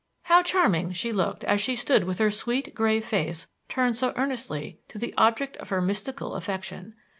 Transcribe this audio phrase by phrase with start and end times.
[0.23, 4.79] How charming she looked as she stood with her sweet, grave face turned so earnestly
[4.87, 6.95] to the object of her mystical affection!